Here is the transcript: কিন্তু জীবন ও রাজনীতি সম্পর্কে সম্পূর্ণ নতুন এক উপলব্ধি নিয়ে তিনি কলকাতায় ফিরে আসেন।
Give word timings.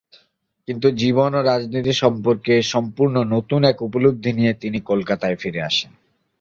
কিন্তু 0.67 0.87
জীবন 0.93 1.31
ও 1.35 1.41
রাজনীতি 1.43 1.93
সম্পর্কে 1.93 2.53
সম্পূর্ণ 2.73 3.15
নতুন 3.33 3.61
এক 3.63 3.77
উপলব্ধি 3.81 4.31
নিয়ে 4.33 4.53
তিনি 4.53 4.79
কলকাতায় 4.81 5.37
ফিরে 5.41 5.61
আসেন। 5.61 5.91